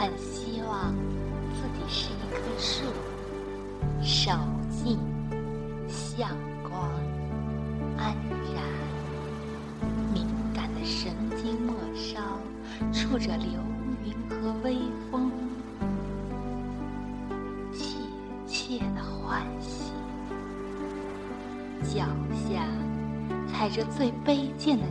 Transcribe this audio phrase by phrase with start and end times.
[0.00, 0.94] 很希望
[1.52, 2.84] 自己是一棵树，
[4.02, 4.32] 守
[4.70, 4.98] 静、
[5.86, 6.30] 向
[6.62, 6.90] 光、
[7.98, 8.16] 安
[8.54, 8.64] 然。
[10.14, 12.18] 敏感的神经末梢
[12.90, 13.50] 触着流
[14.02, 14.78] 云和微
[15.10, 15.30] 风，
[17.70, 17.98] 切
[18.46, 19.92] 切的欢喜。
[21.94, 22.06] 脚
[22.48, 22.66] 下
[23.52, 24.84] 踩着最卑贱的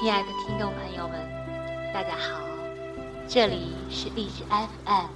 [0.00, 1.18] 亲爱的听众朋友们，
[1.92, 2.38] 大家好，
[3.26, 5.06] 这里是荔枝 FM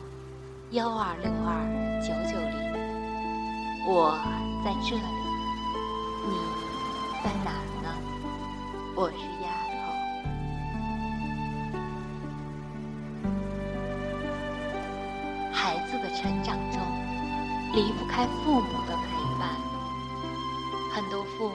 [0.72, 1.62] 幺二六二
[2.02, 2.52] 九九零，
[3.86, 4.18] 我
[4.64, 5.02] 在这里，
[6.26, 6.34] 你
[7.22, 7.94] 在哪呢？
[8.96, 9.72] 我是丫头。
[15.52, 16.82] 孩子的成长中，
[17.72, 19.06] 离不开父母的陪
[19.38, 19.48] 伴。
[20.92, 21.54] 很多父母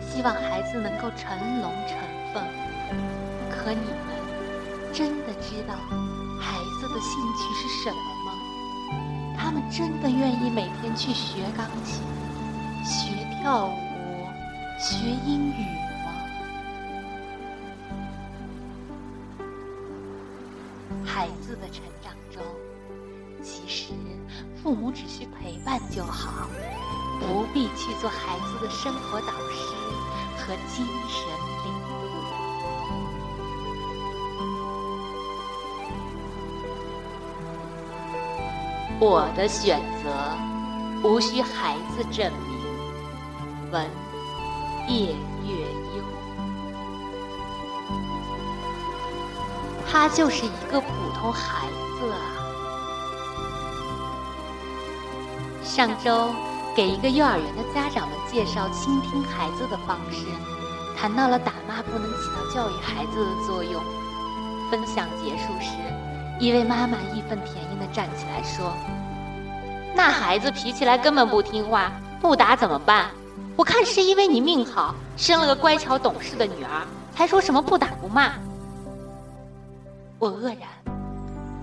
[0.00, 1.96] 希望孩子能够成龙成
[2.32, 2.42] 凤，
[3.50, 4.08] 可你们
[4.92, 5.74] 真的知道
[6.40, 8.28] 孩子的兴趣是什么吗？
[9.38, 12.02] 他们真的愿意每天去学钢琴、
[12.84, 13.70] 学跳舞、
[14.78, 15.62] 学英语
[16.04, 16.08] 吗？
[21.04, 22.42] 孩子的成长中，
[23.42, 23.92] 其实
[24.62, 26.46] 父母只需陪伴就好，
[27.18, 29.74] 不必去做孩子的生活导师
[30.36, 31.26] 和精神
[31.64, 32.00] 领路。
[39.00, 40.10] 我的选择
[41.08, 42.60] 无需孩子证明。
[43.72, 43.88] 文
[44.88, 45.14] 叶
[45.46, 45.50] 月
[45.96, 46.04] 优，
[49.90, 51.66] 他就是一个普通孩
[51.98, 52.49] 子啊。
[55.70, 56.34] 上周
[56.74, 60.26] 给一个幼儿园的家长们介绍倾听孩子的方式，
[60.98, 63.80] 谈到了打骂不能起到教育孩子的作用。
[64.68, 65.76] 分享结束时，
[66.40, 68.72] 一位妈妈义愤填膺地站起来说
[69.94, 73.08] ：“那孩子脾气来根本不听话，不打怎么办？
[73.54, 78.32] 我看是因为你命好，生了个乖巧懂事的女儿，才说什么不打不骂。”
[80.18, 80.68] 我愕然，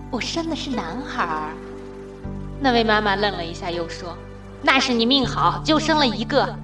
[0.10, 1.54] 我生的是男孩儿。
[2.60, 4.18] 那位妈妈愣了一下，又说
[4.64, 6.56] ：“那是你命好，就生了一个，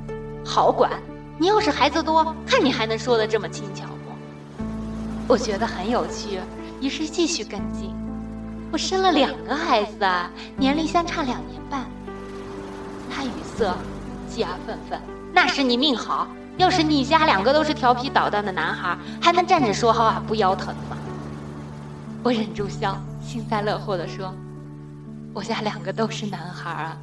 [0.43, 0.91] 好管。
[1.37, 4.63] 你要是孩子多，看你还能说的这么轻巧不？”
[5.31, 6.39] 我觉得很有趣，
[6.81, 7.93] 于是继续跟进。
[8.71, 11.85] 我生了两个孩子啊，年龄相差两年半。
[13.09, 13.71] 他语塞，
[14.27, 14.99] 继而愤愤
[15.31, 16.27] ：“那是你命好，
[16.57, 20.97] 要是你家两个都是调皮捣蛋的男孩，还能站着说话不腰疼吗？”
[22.23, 24.33] 我忍住笑，幸灾乐祸地说。
[25.33, 26.97] 我家两个都是男孩啊，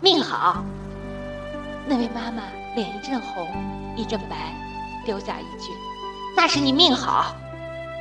[0.00, 0.64] 命好。
[1.86, 2.42] 那位妈妈
[2.74, 3.46] 脸一阵红，
[3.96, 4.52] 一阵白，
[5.04, 5.70] 丢下一句
[6.36, 7.36] ：“那是你命好。”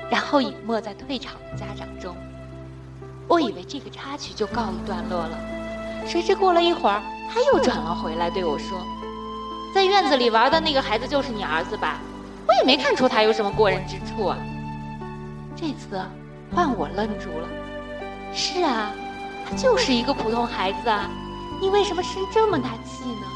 [0.09, 2.15] 然后隐没在退场的家长中。
[3.27, 5.37] 我以为这个插曲就告一段落了，
[6.07, 6.99] 谁知过了一会儿，
[7.31, 8.83] 他又转了回来，对我说
[9.75, 11.99] ：“在院子里玩的那个孩子就是你儿子吧？
[12.47, 14.37] 我也没看出他有什么过人之处啊。”
[15.55, 16.01] 这次
[16.51, 17.47] 换我愣住了。
[18.33, 18.91] 是啊。
[19.57, 21.09] 就是一个普通孩子啊，
[21.59, 23.27] 你为什么生这么大气呢？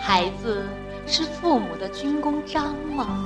[0.00, 0.68] 孩子
[1.06, 3.24] 是父母的军功章吗？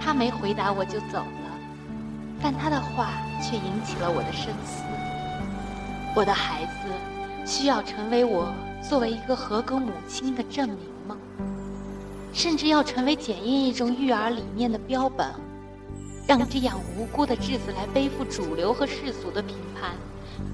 [0.00, 1.50] 他没回答我就走了，
[2.42, 3.10] 但他的话
[3.42, 4.82] 却引起了我的深思。
[6.16, 6.88] 我的孩子
[7.44, 10.78] 需要成为我作为一个合格母亲的证明？
[12.38, 15.34] 甚至要成为检验一种育儿理念的标本，
[16.24, 19.96] 让这样无辜的稚子来背负主流和世俗的评判，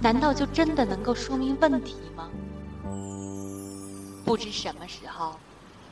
[0.00, 2.30] 难道就真的能够说明问题吗？
[4.24, 5.38] 不知什么时候，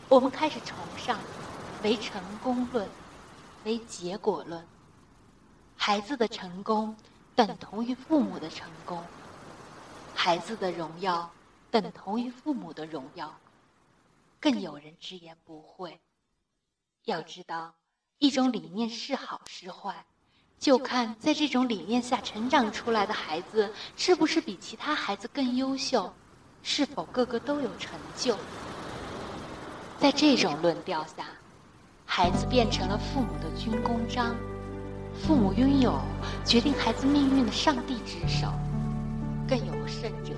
[0.08, 1.18] 我们开始崇尚
[1.82, 2.88] 为成功论，
[3.66, 4.64] 为结果论。
[5.76, 6.96] 孩子的成功
[7.34, 8.98] 等同于父母的成功，
[10.14, 11.30] 孩子的荣耀
[11.70, 13.30] 等同于父母的荣耀。
[14.42, 16.00] 更有人直言不讳。
[17.04, 17.76] 要知道，
[18.18, 20.04] 一种理念是好是坏，
[20.58, 26.12] 就看在这种理念下成长出来的孩子是不是比其他孩子更优秀，
[26.60, 28.36] 是否个个都有成就。
[29.96, 31.24] 在这种论调下，
[32.04, 34.34] 孩子变成了父母的军功章，
[35.14, 36.00] 父母拥有
[36.44, 38.52] 决定孩子命运的上帝之手。
[39.48, 40.34] 更有甚者，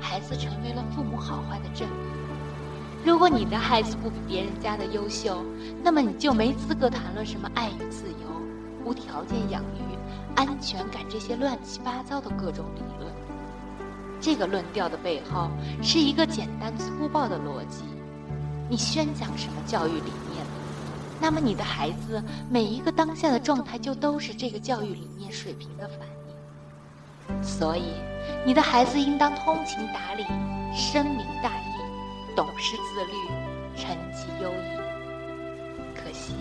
[0.00, 2.19] 孩子成为了父母好坏的证明。
[3.02, 5.42] 如果你的孩子不比别人家的优秀，
[5.82, 8.28] 那么你就没资格谈论什么爱与自由、
[8.84, 9.96] 无条件养育、
[10.36, 13.10] 安全感这些乱七八糟的各种理论。
[14.20, 15.50] 这个论调的背后
[15.82, 17.84] 是一个简单粗暴的逻辑：
[18.68, 20.44] 你宣讲什么教育理念，
[21.18, 26.00] 那么你的孩子每一个当下的状态就都是这个教育理念水平的反
[27.28, 27.42] 应。
[27.42, 27.94] 所以，
[28.44, 30.24] 你的孩子应当通情达理、
[30.76, 31.69] 深明大义。
[32.34, 33.12] 懂事自律，
[33.76, 34.80] 成绩优异。
[35.94, 36.34] 可惜，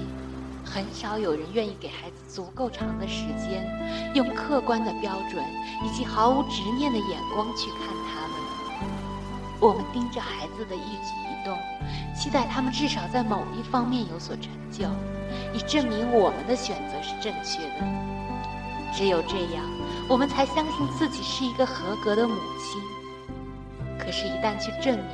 [0.63, 3.67] 很少有人愿意给孩子足够长的时间，
[4.13, 5.43] 用客观的标准
[5.83, 8.39] 以及毫无执念的眼光去看他们。
[9.59, 11.57] 我们盯着孩子的一举一动，
[12.15, 14.85] 期待他们至少在某一方面有所成就，
[15.53, 17.85] 以证明我们的选择是正确的。
[18.93, 19.63] 只有这样，
[20.07, 22.81] 我们才相信自己是一个合格的母亲。
[23.99, 25.05] 可是，一旦去证明，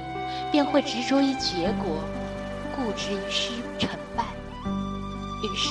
[0.52, 2.00] 便会执着于结果，
[2.76, 4.26] 固执于失成败。
[5.44, 5.70] 于是，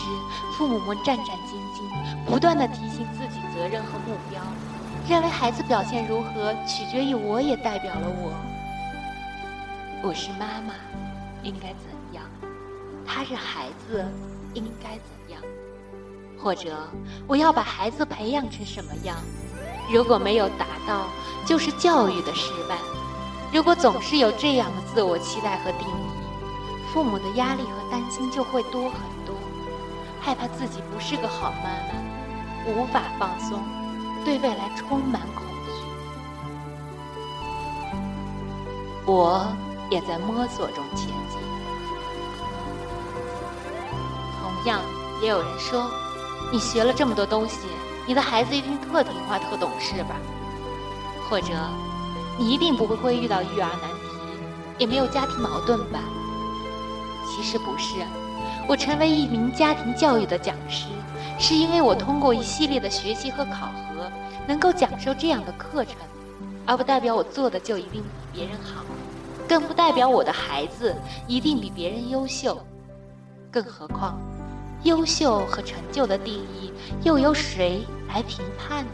[0.56, 4.40] 父母们战战兢兢，不断地提醒自己责任和目标，
[5.08, 8.32] 认为孩子表现如何取决于我也代表了我。
[10.02, 10.74] 我是妈妈，
[11.42, 12.24] 应该怎样？
[13.06, 14.04] 他是孩子，
[14.52, 15.42] 应该怎样？
[16.38, 16.76] 或者，
[17.26, 19.16] 我要把孩子培养成什么样？
[19.92, 21.06] 如果没有达到，
[21.46, 22.76] 就是教育的失败。
[23.54, 25.92] 如果总是有这样的自我期待和定义，
[26.92, 29.32] 父母的压力和担心就会多很多，
[30.20, 31.94] 害怕自己不是个好妈妈，
[32.66, 33.62] 无法放松，
[34.24, 35.70] 对未来充满恐惧。
[39.06, 39.46] 我
[39.88, 41.38] 也在摸索中前进。
[44.42, 44.80] 同样，
[45.22, 45.88] 也有人说，
[46.50, 47.68] 你学了这么多东西，
[48.04, 50.16] 你的孩子一定特听话、特懂事吧？
[51.30, 51.54] 或者？
[52.38, 56.00] 你一定不会会遇到育儿难题，也没有家庭矛盾吧？
[57.26, 58.04] 其实不是，
[58.68, 60.86] 我成为一名家庭教育的讲师，
[61.38, 64.10] 是因为我通过一系列的学习和考核，
[64.46, 65.94] 能够讲授这样的课程，
[66.66, 68.84] 而不代表我做的就一定比别人好，
[69.48, 70.94] 更不代表我的孩子
[71.26, 72.60] 一定比别人优秀。
[73.50, 74.18] 更何况，
[74.82, 76.72] 优秀和成就的定义
[77.04, 78.90] 又由谁来评判呢？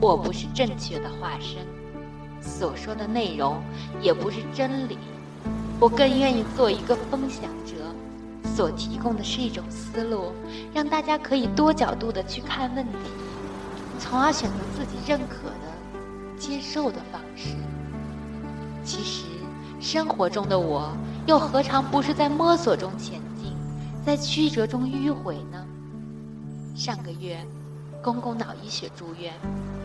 [0.00, 1.58] 我不是正确的化身。
[2.40, 3.62] 所说的内容
[4.00, 4.98] 也不是真理，
[5.78, 7.74] 我更愿意做一个分享者，
[8.54, 10.32] 所提供的是一种思路，
[10.74, 12.98] 让大家可以多角度的去看问题，
[13.98, 17.54] 从而选择自己认可的、接受的方式。
[18.82, 19.24] 其实，
[19.80, 20.90] 生活中的我
[21.26, 23.54] 又何尝不是在摸索中前进，
[24.04, 25.64] 在曲折中迂回呢？
[26.74, 27.38] 上个月，
[28.02, 29.32] 公公脑溢血住院，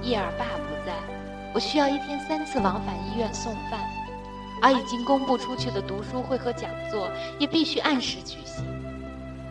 [0.01, 1.14] 叶儿爸不在。
[1.55, 3.79] 我需要一天三次往返医院送饭，
[4.61, 7.09] 而已经公布出去的读书会和讲座
[7.39, 8.65] 也必须按时举行。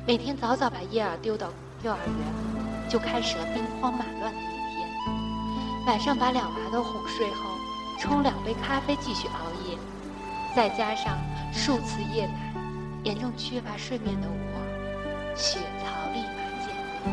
[0.06, 1.46] 每天早早把叶儿丢到
[1.82, 4.86] 幼儿园，就开始了兵荒马乱的一天。
[5.86, 7.36] 晚上把两娃都哄睡后，
[7.98, 9.78] 冲两杯咖啡继续熬夜，
[10.54, 11.16] 再加上
[11.54, 12.52] 数次夜奶，
[13.02, 16.69] 严重缺乏睡眠的我，血槽立马减
[17.02, 17.10] 低。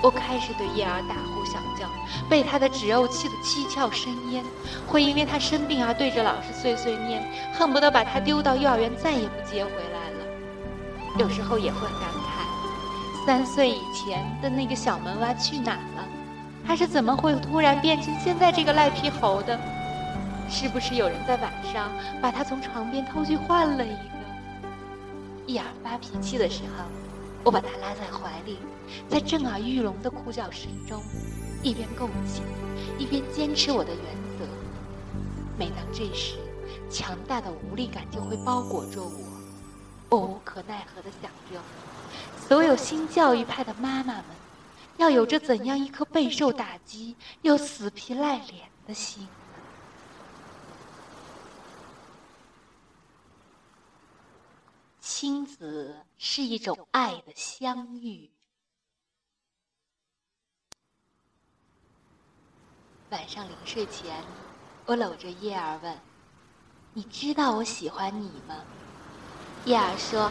[0.00, 1.88] 我开始对叶儿大想叫。
[2.28, 4.44] 被他的止呕气的七窍生烟，
[4.86, 7.22] 会因为他生病而对着老师碎碎念，
[7.52, 10.24] 恨不得把他丢到幼儿园再也不接回来了。
[11.18, 16.04] 有时候也会感慨，三岁以前的那个小门娃去哪了？
[16.66, 19.58] 他是怎么会突然变成现在这个赖皮猴的？
[20.48, 24.14] 是不是有人在晚上把他从床边偷去换了一个？
[25.46, 26.84] 一儿发脾气的时候，
[27.44, 28.58] 我把他拉在怀里，
[29.08, 31.02] 在震耳欲聋的哭叫声中。
[31.62, 32.42] 一边共情，
[32.98, 34.04] 一边坚持我的原
[34.38, 34.46] 则。
[35.58, 36.36] 每当这时，
[36.90, 39.10] 强大的无力感就会包裹着我，
[40.08, 41.60] 我无可奈何地想着：
[42.48, 44.24] 所有新教育派的妈妈们，
[44.96, 49.26] 要有着怎样一颗备受打击又死皮赖脸的心？
[55.16, 58.28] 亲子是一种爱的相遇。
[63.10, 64.12] 晚上临睡前，
[64.86, 65.96] 我搂着叶儿问
[66.94, 68.56] ：“你知道我喜欢你吗？”
[69.66, 70.28] 叶儿说：“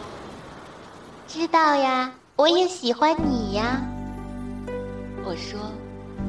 [1.30, 3.80] 知道呀，我也喜欢你呀。”
[5.24, 5.62] 我说：“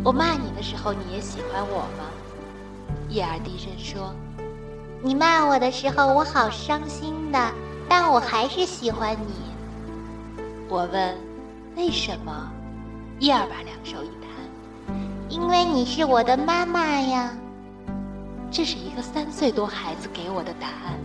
[0.07, 2.09] 我骂你的时候，你也喜欢我吗？”
[3.11, 4.15] 叶儿低声说
[5.03, 7.53] ：“你骂我的时候，我好伤心的，
[7.97, 9.55] 但我还是喜欢你。”
[10.69, 11.17] 我问
[11.79, 12.51] ：“为什么？”
[13.21, 14.97] 叶儿把两手一摊。
[15.29, 17.31] 因为你是我的妈妈呀，
[18.51, 20.99] 这是一个三岁多孩子给我的答案。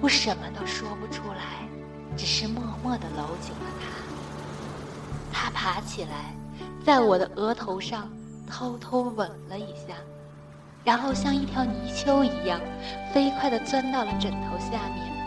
[0.00, 1.68] 我什么都说不出来，
[2.16, 3.86] 只是默默地搂紧了他。
[5.32, 6.34] 他爬起来，
[6.84, 8.10] 在我的额头上
[8.44, 9.94] 偷偷吻了一下，
[10.82, 12.60] 然后像一条泥鳅一样，
[13.14, 15.17] 飞快地钻到了枕头下面。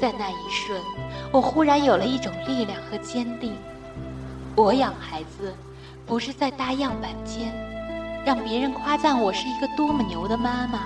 [0.00, 0.80] 在那一瞬，
[1.32, 3.56] 我忽然有了一种力量和坚定。
[4.56, 5.54] 我养孩子，
[6.06, 7.52] 不是在搭样板间，
[8.24, 10.80] 让别人夸赞我是一个多么牛的妈妈，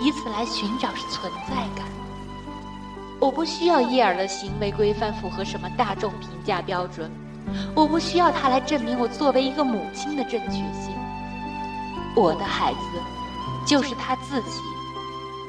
[0.00, 1.86] 以此来寻找存在感。
[3.20, 7.10] 我不需要叶儿的行为规范符合什么大众评价标准，
[7.74, 10.92] 我不需要他来证明我作为一个母亲的正确性。
[12.16, 12.78] 我的孩子，
[13.66, 14.60] 就是他自己，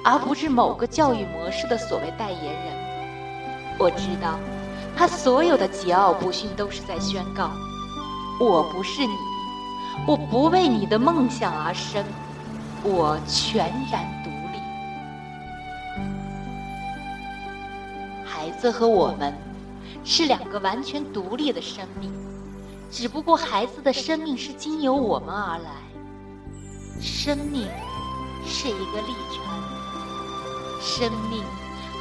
[0.03, 2.72] 而不是某个教育模式的所谓代言人。
[3.79, 4.39] 我知道，
[4.95, 7.49] 他所有的桀骜不驯都是在宣告：
[8.39, 9.13] 我不是你，
[10.07, 12.05] 我不为你的梦想而生，
[12.83, 14.59] 我全然独立。
[18.23, 19.33] 孩子和我们
[20.03, 22.13] 是两个完全独立的生命，
[22.91, 25.71] 只不过孩子的生命是经由我们而来。
[27.01, 27.67] 生命
[28.45, 29.43] 是一个历程，
[30.79, 31.43] 生命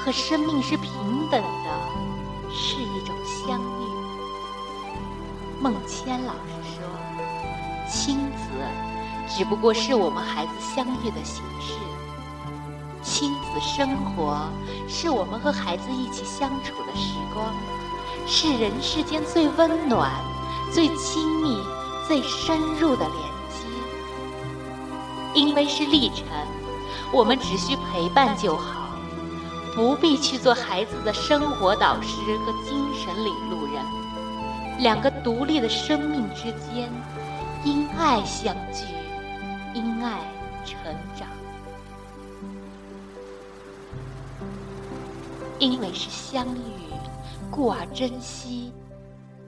[0.04, 0.90] 和生命是平
[1.30, 3.62] 等的，是一种相遇。
[5.60, 6.82] 孟谦老师说
[7.88, 8.48] ：“亲子
[9.28, 11.74] 只不过是我们孩子相遇的形式。”
[13.00, 14.48] 亲子生活
[14.88, 17.54] 是我们和孩子一起相处的时光，
[18.26, 20.10] 是人世间最温暖、
[20.72, 21.62] 最亲密、
[22.08, 23.16] 最深入的连
[23.48, 23.66] 接。
[25.32, 26.26] 因为是历程，
[27.12, 28.81] 我们只需陪伴就好，
[29.74, 33.82] 不必去做孩子的生活导师和精神领路人。
[34.78, 36.90] 两个独立的生命之间，
[37.64, 38.84] 因爱相聚，
[39.72, 40.18] 因爱
[40.64, 40.76] 成
[41.16, 41.28] 长。
[45.58, 46.92] 因为是相遇，
[47.50, 48.72] 故而珍惜。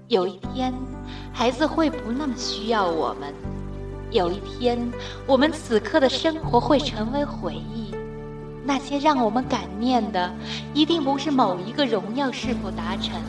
[0.06, 0.72] 有一天，
[1.32, 3.32] 孩子会不那么需要我们；
[4.10, 4.78] 有一天，
[5.26, 7.83] 我们此刻的生活会成为回忆。
[8.66, 10.32] 那些让我们感念的，
[10.72, 13.20] 一定不是某一个荣耀是否达成，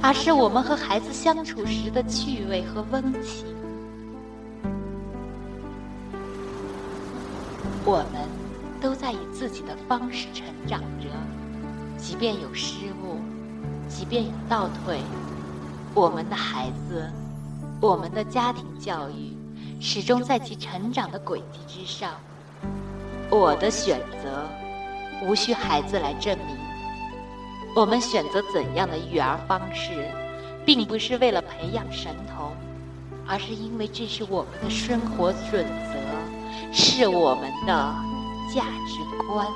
[0.00, 3.44] 而是我们和孩子相处时的趣味和温情。
[7.84, 8.28] 我们
[8.80, 11.08] 都在以自己的方式成长着。
[11.98, 13.18] 即便有失误，
[13.88, 15.00] 即便有倒退，
[15.94, 17.10] 我们的孩子，
[17.80, 19.36] 我们的家庭教育，
[19.80, 22.12] 始终在其成长的轨迹之上。
[23.30, 24.46] 我的选择，
[25.22, 26.56] 无需孩子来证明。
[27.74, 29.90] 我们选择怎样的育儿方式，
[30.64, 32.52] 并不是为了培养神童，
[33.26, 37.94] 而是因为这是我们的生活准则，是我们的
[38.54, 39.46] 价值观。